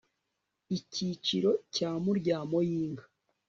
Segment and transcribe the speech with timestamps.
[0.77, 3.05] icyiciro cya muryamo y inka